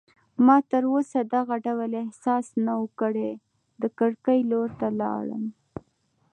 [0.45, 3.31] ما تراوسه دغه ډول احساس نه و کړی،
[3.81, 5.43] د کړکۍ لور ته ولاړم.